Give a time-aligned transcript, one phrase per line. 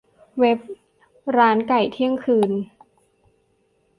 [0.39, 0.59] เว็บ
[1.37, 2.51] ร้านไก่เที่ยงคืน